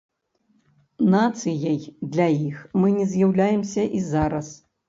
[1.15, 1.77] Нацыяй
[2.17, 4.53] для іх мы не з'яўляемся і зараз.